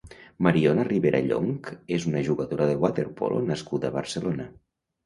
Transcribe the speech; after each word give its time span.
Mariona 0.45 0.85
Ribera 0.87 1.19
Llonc 1.27 1.69
és 1.99 2.09
una 2.13 2.25
jugadora 2.31 2.71
de 2.73 2.81
waterpolo 2.87 3.47
nascuda 3.53 3.93
a 3.93 3.99
Barcelona. 4.01 4.53